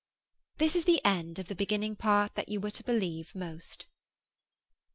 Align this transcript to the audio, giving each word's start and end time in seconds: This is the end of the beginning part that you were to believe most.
This 0.57 0.75
is 0.75 0.85
the 0.85 0.99
end 1.05 1.37
of 1.37 1.47
the 1.47 1.53
beginning 1.53 1.95
part 1.95 2.33
that 2.33 2.49
you 2.49 2.59
were 2.59 2.71
to 2.71 2.83
believe 2.83 3.35
most. 3.35 3.85